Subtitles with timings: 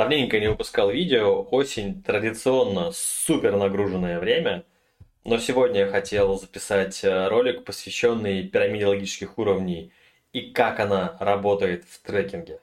[0.00, 4.64] Давненько не выпускал видео, осень традиционно супер нагруженное время,
[5.24, 9.92] но сегодня я хотел записать э, ролик, посвященный пирамиде логических уровней
[10.32, 12.60] и как она работает в трекинге.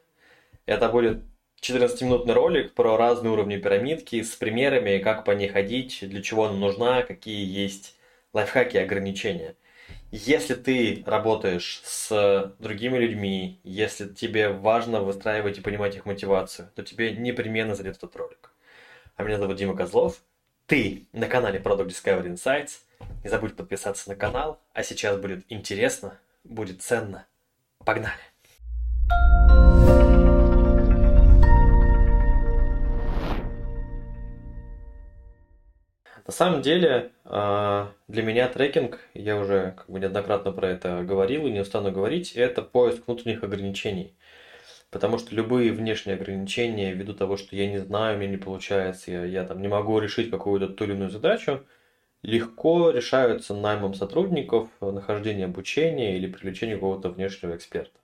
[0.66, 1.20] Это будет
[1.62, 6.58] 14-минутный ролик про разные уровни пирамидки с примерами, как по ней ходить, для чего она
[6.58, 8.00] нужна, какие есть
[8.34, 9.54] лайфхаки и ограничения–
[10.12, 16.84] если ты работаешь с другими людьми, если тебе важно выстраивать и понимать их мотивацию, то
[16.84, 18.52] тебе непременно зайдет этот ролик.
[19.16, 20.22] А меня зовут Дима Козлов.
[20.66, 22.80] Ты на канале Product Discovery Insights.
[23.24, 24.62] Не забудь подписаться на канал.
[24.74, 27.26] А сейчас будет интересно, будет ценно.
[27.84, 28.22] Погнали!
[36.28, 41.48] На самом деле, а, для меня трекинг, я уже как бы неоднократно про это говорил
[41.48, 44.14] и не устану говорить, это поиск внутренних ограничений.
[44.92, 49.24] Потому что любые внешние ограничения, ввиду того, что я не знаю, мне не получается, я,
[49.24, 51.66] я там не могу решить какую-то ту или иную задачу,
[52.24, 57.98] легко решаются наймом сотрудников, нахождением обучения или привлечением какого-то внешнего эксперта.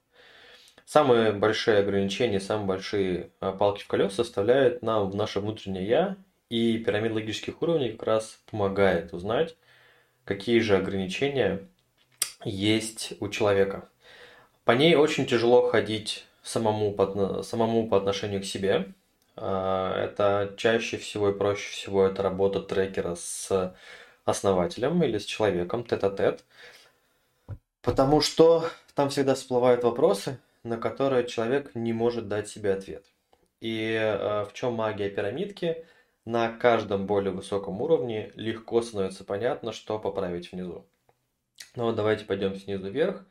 [0.86, 6.18] Самые большие ограничения, самые большие а, палки в колеса составляет нам наше внутреннее «я»
[6.54, 9.56] И пирамида логических уровней как раз помогает узнать,
[10.24, 11.68] какие же ограничения
[12.46, 13.90] есть у человека.
[14.64, 18.94] По ней очень тяжело ходить самому по, самому по отношению к себе.
[19.36, 23.76] А, это чаще всего и проще всего это работа трекера с
[24.24, 26.44] основателем или с человеком тет-а-тет.
[27.82, 33.04] Потому что там всегда всплывают вопросы, на которые человек не может дать себе ответ.
[33.60, 35.84] И э, в чем магия пирамидки?
[36.26, 40.86] На каждом более высоком уровне легко становится понятно, что поправить внизу.
[41.76, 43.26] Но ну давайте пойдем снизу вверх,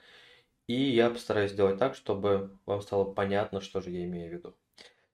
[0.66, 4.54] и я постараюсь сделать так, чтобы вам стало понятно, что же я имею в виду.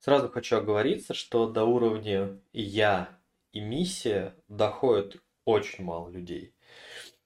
[0.00, 3.18] Сразу хочу оговориться, что до уровня «я»
[3.52, 6.52] и «миссия» доходит очень мало людей.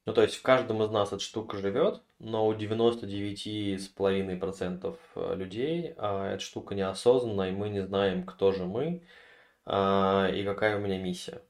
[0.05, 6.33] Ну, то есть в каждом из нас эта штука живет, но у 99,5% людей а,
[6.33, 9.03] эта штука неосознанна, и мы не знаем, кто же мы,
[9.67, 11.41] и какая у меня миссия.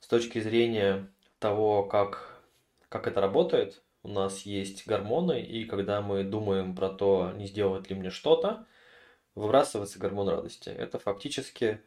[0.00, 2.42] С точки зрения того, как,
[2.88, 7.88] как это работает, у нас есть гормоны, и когда мы думаем про то, не сделать
[7.88, 8.66] ли мне что-то,
[9.34, 10.68] выбрасывается гормон радости.
[10.68, 11.80] Это фактически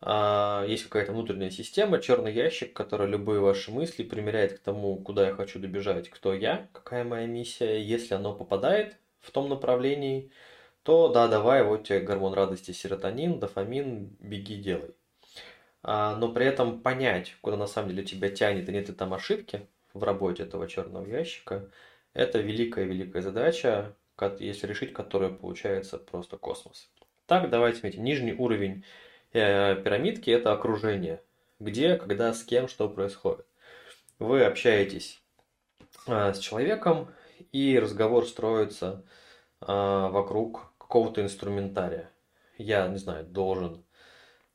[0.00, 5.28] а, есть какая-то внутренняя система, черный ящик, который любые ваши мысли примеряет к тому, куда
[5.28, 7.82] я хочу добежать, кто я, какая моя миссия.
[7.82, 10.30] Если оно попадает в том направлении,
[10.82, 14.94] то да, давай, вот тебе гормон радости, серотонин, дофамин, беги, делай.
[15.86, 19.12] А, но при этом понять, куда на самом деле тебя тянет, и нет ли там
[19.12, 21.68] ошибки в работе этого черного ящика,
[22.14, 23.94] это великая-великая задача,
[24.38, 26.88] если решить которую получается просто космос.
[27.26, 28.84] Так, давайте смотрите, нижний уровень
[29.34, 31.20] э, пирамидки– это окружение.
[31.60, 33.46] Где, когда, с кем, что происходит.
[34.18, 35.20] Вы общаетесь
[36.06, 37.08] э, с человеком,
[37.52, 39.04] и разговор строится
[39.60, 42.10] э, вокруг какого-то инструментария.
[42.56, 43.84] Я, не знаю, должен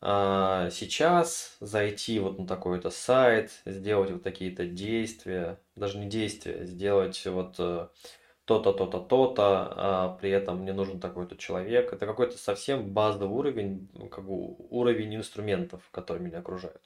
[0.02, 7.26] а, сейчас зайти вот на такой-то сайт, сделать вот такие-то действия, даже не действия, сделать
[7.26, 7.88] вот э,
[8.46, 11.92] то-то, то-то, то-то, а при этом мне нужен такой-то человек.
[11.92, 16.82] Это какой-то совсем базовый уровень, ну, как бы уровень инструментов, которые меня окружают.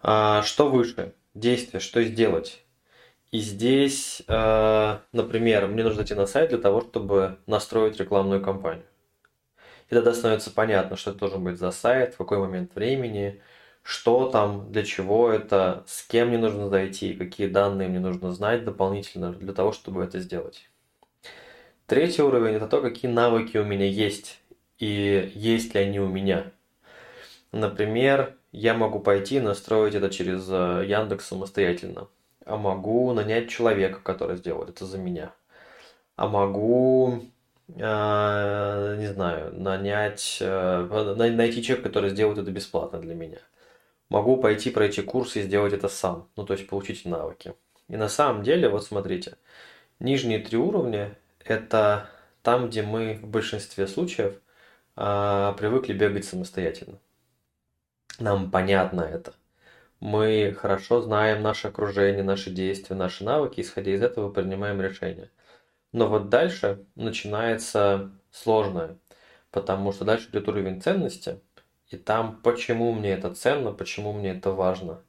[0.00, 1.14] А, что выше?
[1.34, 2.64] Действие, что сделать?
[3.30, 8.86] И здесь, э, например, мне нужно идти на сайт для того, чтобы настроить рекламную кампанию.
[9.90, 13.40] И тогда становится понятно, что это должен быть за сайт, в какой момент времени,
[13.82, 18.64] что там, для чего это, с кем мне нужно зайти, какие данные мне нужно знать
[18.64, 20.68] дополнительно для того, чтобы это сделать.
[21.86, 24.40] Третий уровень– это то, какие навыки у меня есть
[24.78, 26.50] и есть ли они у меня.
[27.52, 32.08] Например, я могу пойти настроить это через э, Яндекс самостоятельно,
[32.44, 35.32] а могу нанять человека, который сделает это за меня,
[36.16, 37.22] а могу
[37.68, 43.38] не знаю, нанять, э, найти человека, который сделает это бесплатно для меня.
[44.10, 47.54] Могу пойти пройти курс и сделать это сам, ну то есть получить навыки.
[47.88, 49.36] И на самом деле, вот смотрите,
[49.98, 52.08] нижние три уровня– это
[52.42, 54.34] там, где мы в большинстве случаев
[54.96, 56.98] а, привыкли бегать самостоятельно.
[58.20, 59.34] Нам понятно это.
[60.00, 65.30] Мы хорошо знаем наше окружение, наши действия, наши навыки, исходя из этого принимаем решения–
[65.94, 68.98] но вот дальше начинается сложное,
[69.52, 71.40] потому что дальше идет уровень ценности,
[71.88, 75.00] и там почему мне это ценно, почему мне это важно.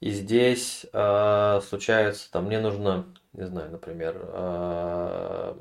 [0.00, 3.04] И здесь э, случается, там мне нужно,
[3.34, 5.54] не знаю, например, э,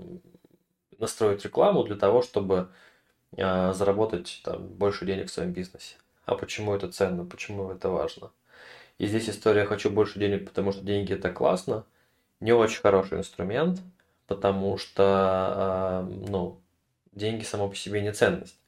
[1.00, 2.70] настроить рекламу для того, чтобы
[3.38, 5.96] а, заработать там, больше денег в своем бизнесе.
[6.26, 8.32] А почему это ценно, почему это важно?
[9.00, 11.84] И здесь история «хочу больше денег, потому что деньги– это классно»
[12.40, 13.82] не очень хороший инструмент,
[14.28, 16.62] потому что, а, ну,
[17.12, 18.60] деньги само по себе не ценность.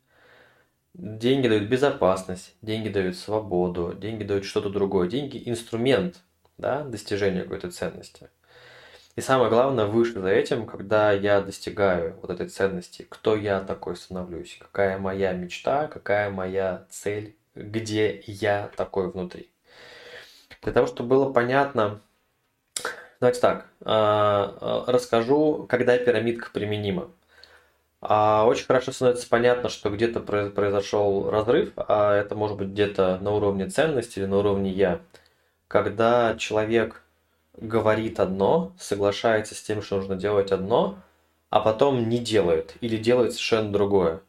[0.93, 5.07] Деньги дают безопасность, деньги дают свободу, деньги дают что-то другое.
[5.07, 6.23] Деньги– инструмент
[6.57, 8.29] да, достижения какой-то ценности.
[9.15, 13.95] И самое главное, выше за этим, когда я достигаю вот этой ценности, кто я такой
[13.95, 19.49] становлюсь, какая моя мечта, какая моя цель, где я такой внутри.
[20.61, 22.01] Для того, чтобы было понятно,
[23.19, 27.09] давайте так, а, а, расскажу, когда пирамидка применима.
[27.99, 33.31] А очень хорошо становится понятно, что где-то произошел разрыв, а это может быть где-то на
[33.31, 35.01] уровне ценности или на уровне я.
[35.67, 37.01] Когда человек
[37.57, 40.99] говорит одно, соглашается с тем, что нужно делать одно,
[41.49, 44.21] а потом не делает или делает совершенно другое.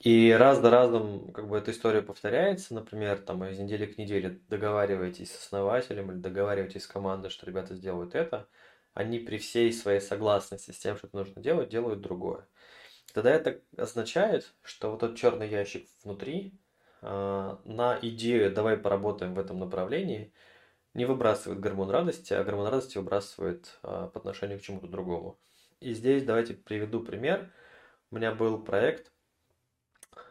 [0.00, 4.40] И раз за разом как бы эта история повторяется, например, там из недели к неделе
[4.48, 8.48] договариваетесь с основателем или договариваетесь с командой, что ребята сделают это,
[8.94, 12.48] они при всей своей согласности с тем, что это нужно делать, делают другое.
[13.12, 16.58] Тогда это означает, что вот этот черный ящик внутри
[17.02, 20.32] э, на идею «давай поработаем в этом направлении»
[20.94, 25.38] не выбрасывает гормон радости, а гормон радости выбрасывает э, по отношению к чему-то другому.
[25.80, 27.52] И здесь давайте приведу пример.
[28.10, 29.12] У меня был проект,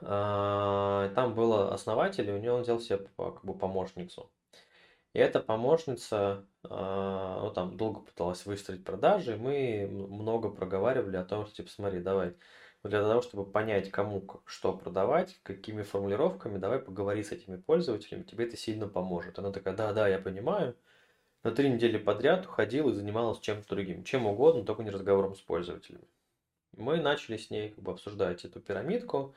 [0.01, 4.29] там был основатель, и у него он взял себе как бы помощницу.
[5.13, 11.45] И эта помощница, ну там долго пыталась выстроить продажи, и мы много проговаривали о том,
[11.45, 12.35] что типа смотри, давай,
[12.83, 18.45] для того, чтобы понять, кому что продавать, какими формулировками, давай поговори с этими пользователями, тебе
[18.45, 19.39] это сильно поможет.
[19.39, 20.75] Она такая, да, да, я понимаю.
[21.43, 25.39] На три недели подряд уходила и занималась чем-то другим, чем угодно, только не разговором с
[25.39, 26.05] пользователями.
[26.77, 29.33] Мы начали с ней как бы обсуждать эту пирамидку,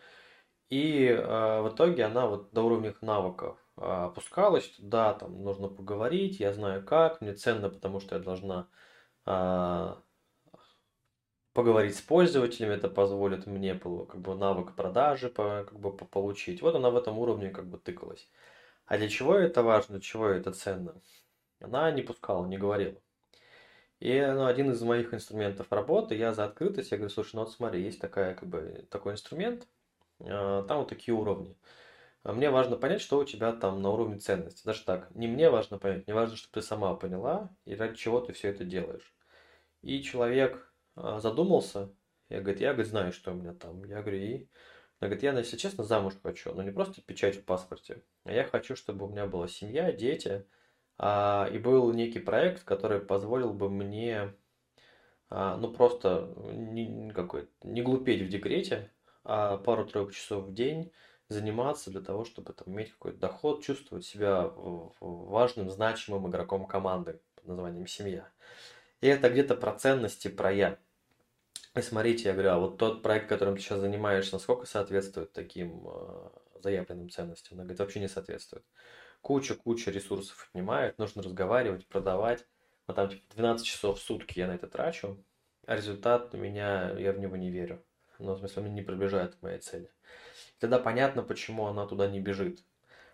[0.68, 5.68] и э, в итоге она вот до уровня навыков э, опускалась, что да, там нужно
[5.68, 8.68] поговорить, я знаю как, мне ценно, потому что я должна
[9.26, 9.94] э,
[11.52, 16.62] поговорить с пользователями, это позволит мне как бы навык продажи по, как бы получить.
[16.62, 18.28] Вот она в этом уровне как бы тыкалась.
[18.86, 21.00] А для чего это важно, для чего это ценно?
[21.60, 23.00] Она не пускала, не говорила.
[24.00, 27.52] И ну, один из моих инструментов работы, я за открытость, я говорю, слушай, ну вот
[27.52, 29.68] смотри, есть такая, как бы, такой инструмент,
[30.18, 31.56] там вот такие уровни.
[32.24, 34.64] А мне важно понять, что у тебя там на уровне ценности.
[34.64, 38.20] Даже так, не мне важно понять, мне важно, чтобы ты сама поняла, и ради чего
[38.20, 39.14] ты все это делаешь.
[39.82, 41.92] И человек а, задумался.
[42.28, 43.84] Я, говорит, я, говорит, знаю, что у меня там.
[43.84, 44.48] Я говорю, и...
[45.00, 48.44] Она говорит, я, если честно, замуж хочу, но не просто печать в паспорте, а я
[48.44, 50.46] хочу, чтобы у меня была семья, дети,
[50.96, 54.32] а, и был некий проект, который позволил бы мне,
[55.28, 58.92] а, ну, просто не, какой, не глупеть в декрете,
[59.24, 60.92] пару-тройку часов в день
[61.28, 64.52] заниматься для того, чтобы там, иметь какой-то доход, чувствовать себя
[65.00, 68.28] важным, значимым игроком команды под названием «Семья».
[69.00, 70.78] И это где-то про ценности, про я.
[71.74, 75.88] И смотрите, я говорю, а вот тот проект, которым ты сейчас занимаешься, насколько соответствует таким
[75.88, 76.28] э,
[76.62, 77.56] заявленным ценностям?
[77.56, 78.64] Она говорит, вообще не соответствует.
[79.22, 82.46] Куча-куча ресурсов отнимает, нужно разговаривать, продавать.
[82.86, 85.24] Вот там типа 12 часов в сутки я на это трачу,
[85.66, 87.82] а результат у меня, я в него не верю.
[88.22, 89.90] Ну, в смысле, он не приближает к моей цели.
[90.56, 92.62] И тогда понятно, почему она туда не бежит.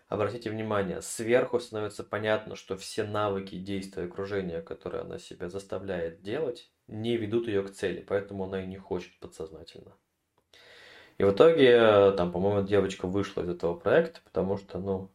[0.07, 6.71] Обратите внимание, сверху становится понятно, что все навыки действия окружения, которые она себя заставляет делать,
[6.87, 9.95] не ведут ее к цели, поэтому она и не хочет подсознательно.
[11.19, 15.11] И в итоге, там, по-моему, девочка вышла из этого проекта, потому что, ну,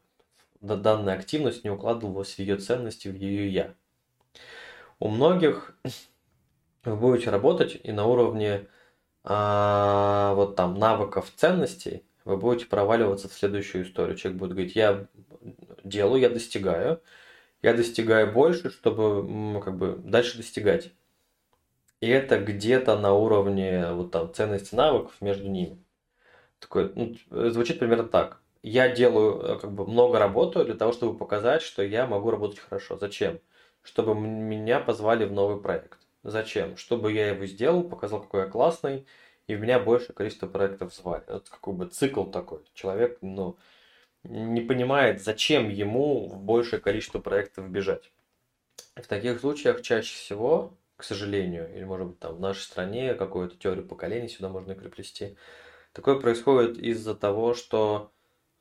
[0.61, 3.75] данная активность не укладывалась в ее ценности, в ее я.
[5.01, 5.77] У многих
[6.85, 8.69] вы будете работать и на уровне
[9.25, 14.17] а, вот там навыков ценностей, вы будете проваливаться в следующую историю.
[14.17, 15.07] Человек будет говорить, я
[15.83, 17.01] делаю, я достигаю,
[17.63, 20.93] я достигаю больше, чтобы как бы дальше достигать.
[22.01, 25.83] И это где-то на уровне вот там ценности навыков между ними.
[26.59, 27.17] Такое, ну,
[27.51, 28.41] звучит примерно так.
[28.63, 32.59] Я делаю э, как бы много работаю для того, чтобы показать, что я могу работать
[32.59, 32.99] хорошо.
[32.99, 33.41] Зачем?
[33.83, 36.04] Чтобы меня позвали в новый проект.
[36.25, 36.79] Зачем?
[36.79, 39.07] Чтобы я его сделал, показал, какой я классный,
[39.47, 41.23] и в меня большее количество проектов звали.
[41.27, 42.61] Это какой бы цикл такой.
[42.73, 43.59] Человек, ну,
[44.25, 48.11] не понимает, зачем ему в большее количество проектов бежать.
[48.97, 53.59] В таких случаях чаще всего, к сожалению, или может быть там в нашей стране какую-то
[53.59, 55.37] теорию поколений сюда можно приплести,
[55.93, 58.13] такое происходит из-за того, что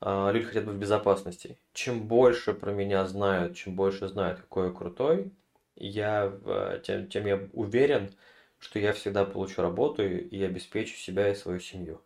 [0.02, 1.58] э, люди хотят быть в безопасности.
[1.72, 5.32] Чем больше про меня знают, чем больше знают, какой я крутой,
[5.76, 8.10] я, э, тем, тем я уверен,
[8.58, 12.00] что я всегда получу работу и обеспечу себя и свою семью.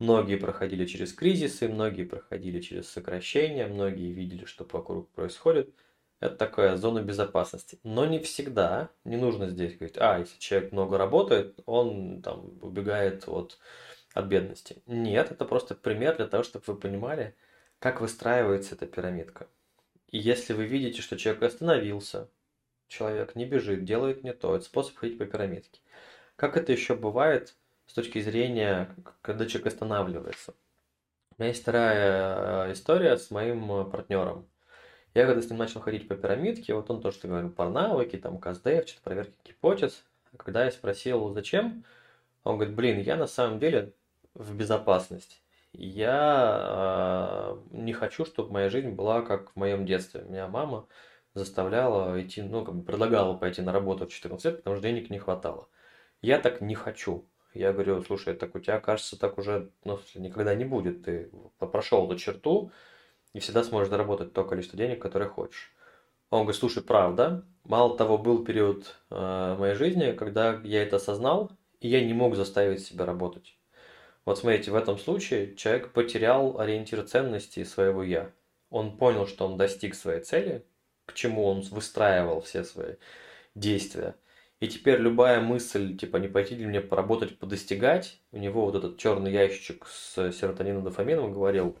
[0.00, 5.72] Многие проходили через кризисы, многие проходили через сокращения, многие видели, что вокруг происходит.
[6.20, 7.78] Это такая зона безопасности.
[7.84, 13.28] Но не всегда, не нужно здесь говорить, а, если человек много работает, он там убегает
[13.28, 13.58] от,
[14.14, 14.82] от бедности.
[14.86, 17.34] Нет, это просто пример для того, чтобы вы понимали,
[17.78, 19.46] как выстраивается эта пирамидка.
[20.08, 22.28] И если вы видите, что человек остановился,
[22.94, 25.80] человек не бежит, делает не то, это способ ходить по пирамидке.
[26.36, 27.54] Как это еще бывает
[27.86, 30.54] с точки зрения, когда человек останавливается?
[31.36, 34.46] У меня есть вторая э, история с моим партнером.
[35.14, 38.16] Я когда с ним начал ходить по пирамидке, вот он то, что говорил про навыки,
[38.16, 40.04] там, КСДФ, что-то проверки гипотез.
[40.36, 41.84] Когда я спросил, зачем,
[42.42, 43.92] он говорит, блин, я на самом деле
[44.34, 45.38] в безопасности.
[45.72, 50.22] Я э, не хочу, чтобы моя жизнь была как в моем детстве.
[50.22, 50.86] Меня мама
[51.34, 55.10] заставляла идти, ну, как бы предлагала пойти на работу в 14 лет, потому что денег
[55.10, 55.68] не хватало.
[56.22, 57.26] Я так не хочу.
[57.52, 61.04] Я говорю, слушай, так у тебя, кажется, так уже ну, никогда не будет.
[61.04, 62.72] Ты прошел эту черту,
[63.34, 65.74] и всегда сможешь заработать то количество денег, которое хочешь.
[66.30, 71.52] Он говорит, слушай, правда, мало того, был период э, моей жизни, когда я это осознал,
[71.80, 73.58] и я не мог заставить себя работать.
[74.24, 78.32] Вот смотрите, в этом случае человек потерял ориентир ценности своего «я».
[78.70, 80.64] Он понял, что он достиг своей цели,
[81.06, 82.94] к чему он выстраивал все свои
[83.54, 84.16] действия.
[84.60, 88.98] И теперь любая мысль, типа, не пойти ли мне поработать, подостигать, у него вот этот
[88.98, 91.76] черный ящичек с серотонином, дофамином говорил,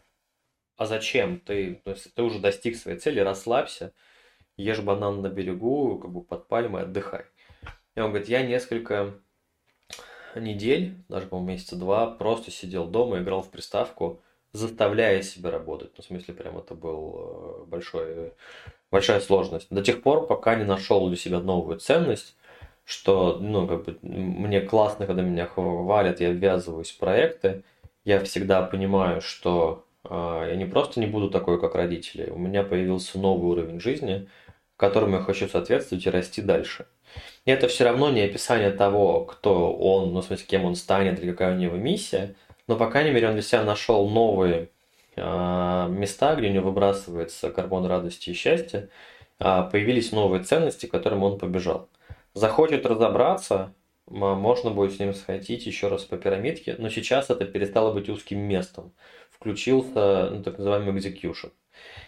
[0.76, 1.40] а зачем?
[1.40, 3.92] Ты, есть ты уже достиг своей цели, расслабься,
[4.56, 7.24] ешь банан на берегу, как бы под пальмой, отдыхай.
[7.94, 9.14] И он говорит, я несколько
[10.34, 14.20] недель, даже, по-моему, месяца два, просто сидел дома, играл в приставку,
[14.52, 15.92] заставляя себя работать.
[15.96, 18.32] Ну, в смысле, прям это был э, большой,
[18.94, 19.66] большая сложность.
[19.70, 22.36] До тех пор, пока не нашел для себя новую ценность,
[22.84, 27.64] что, ну, как бы, мне классно, когда меня хвалят, я ввязываюсь в проекты,
[28.04, 32.30] я всегда понимаю, что а, я не просто не буду такой, как родители.
[32.30, 34.28] У меня появился новый уровень жизни,
[34.76, 36.86] которому я хочу соответствовать и расти дальше.
[37.46, 41.18] И это все равно не описание того, кто он, ну, в смысле, кем он станет
[41.18, 42.36] или какая у него миссия,
[42.68, 44.68] но, по крайней мере, он для себя нашел новые
[45.16, 45.20] э,
[45.88, 48.88] места, где у него выбрасывается карбон радости и счастья,
[49.38, 51.88] э, появились новые ценности, к которым он побежал.
[52.34, 53.74] Захочет разобраться,
[54.06, 58.40] можно будет с ним сходить еще раз по пирамидке, но сейчас это перестало быть узким
[58.40, 58.92] местом
[59.44, 61.52] включился ну, так называемый execution.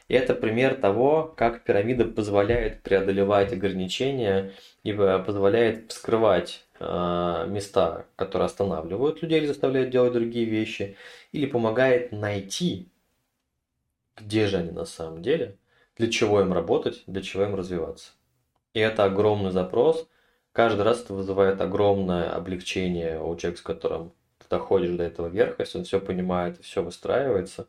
[0.09, 4.53] И это пример того, как пирамида позволяет преодолевать ограничения
[4.85, 10.97] и позволяет вскрывать э, места, которые останавливают людей или заставляют делать другие вещи,
[11.33, 12.89] или помогает найти,
[14.17, 15.59] где же они на самом деле,
[15.97, 18.13] для чего им работать, для чего им развиваться.
[18.75, 20.09] И это огромный запрос.
[20.53, 24.13] Каждый раз это вызывает огромное облегчение у человека, с которым
[24.49, 27.69] доходишь до этого верха, если он все понимает все выстраивается,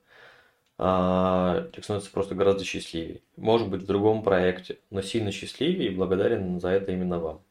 [0.77, 3.21] а, человек становится просто гораздо счастливее.
[3.35, 7.41] Может быть, в другом проекте, но сильно счастливее и благодарен за это именно вам.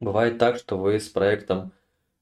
[0.00, 1.72] Бывает так, что вы с проектом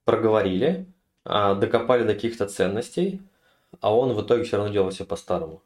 [0.05, 0.87] проговорили,
[1.25, 3.21] а, докопали до каких-то ценностей,
[3.81, 5.63] а он в итоге все равно делал все по-старому.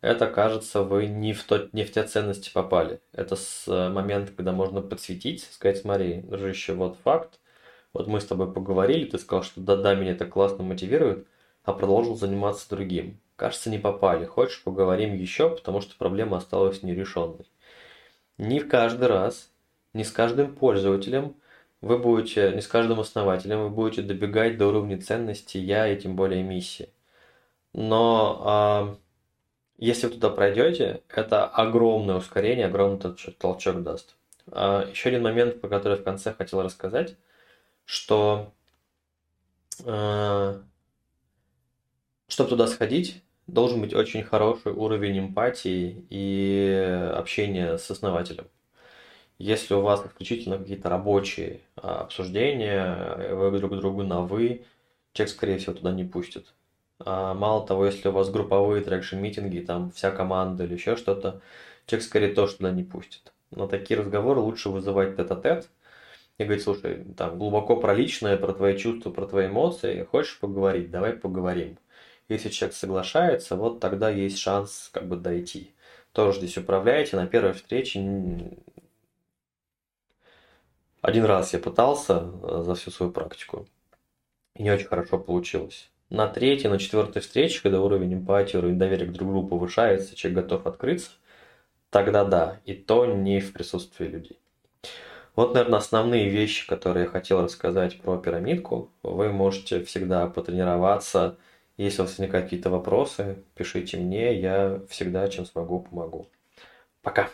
[0.00, 3.00] Это, кажется, вы не в, тот, не в те ценности попали.
[3.12, 7.40] Это с э, момента, когда можно подсветить, сказать, смотри, дружище, вот факт,
[7.92, 11.26] вот мы с тобой поговорили, ты сказал, что да-да, меня это классно мотивирует,
[11.64, 13.20] а продолжил заниматься другим.
[13.36, 14.24] Кажется, не попали.
[14.26, 17.46] Хочешь, поговорим еще, потому что проблема осталась нерешенной.
[18.38, 19.50] Не в каждый раз,
[19.94, 21.36] не с каждым пользователем
[21.80, 26.16] вы будете, не с каждым основателем вы будете добегать до уровня ценности я и тем
[26.16, 26.90] более миссии.
[27.72, 28.96] Но а,
[29.78, 32.98] если вы туда пройдете, это огромное ускорение, огромный
[33.38, 34.16] толчок даст.
[34.48, 37.16] А, еще один момент, по который в конце хотел рассказать
[37.86, 38.52] что
[39.84, 40.60] э,
[42.28, 48.48] чтобы туда сходить, должен быть очень хороший уровень эмпатии и общения с основателем.
[49.38, 54.64] Если у вас исключительно какие-то рабочие а, обсуждения, вы друг другу на «вы»,
[55.12, 56.54] человек, скорее всего, туда не пустит.
[56.98, 61.40] А мало того, если у вас групповые traction-митинги, там вся команда или еще что-то,
[61.86, 63.32] человек, скорее, тоже туда не пустит.
[63.50, 65.66] Но такие разговоры лучше вызывать тет-а-тет, -тет,
[66.38, 70.90] и говорит, слушай, там глубоко про личное, про твои чувства, про твои эмоции, хочешь поговорить,
[70.90, 71.78] давай поговорим.
[72.28, 75.72] Если человек соглашается, вот тогда есть шанс как бы дойти.
[76.12, 78.00] Тоже здесь управляете, на первой встрече
[81.02, 83.66] один раз я пытался э, за всю свою практику,
[84.54, 85.90] и не очень хорошо получилось.
[86.08, 90.44] На третьей, на четвертой встрече, когда уровень эмпатии, уровень доверия к друг другу повышается, человек
[90.44, 91.10] готов открыться,
[91.90, 94.38] тогда да, и то не в присутствии людей.
[95.34, 98.90] Вот, наверное, основные вещи, которые я хотел рассказать про пирамидку.
[99.02, 101.36] Вы можете всегда потренироваться
[101.76, 106.30] Если у вас возникают какие-то вопросы, пишите мне, я всегда, чем смогу, помогу.
[107.02, 107.28] Пока!